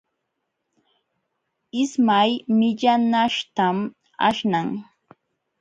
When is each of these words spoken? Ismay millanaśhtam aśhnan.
Ismay 1.83 2.31
millanaśhtam 2.57 3.77
aśhnan. 4.27 4.69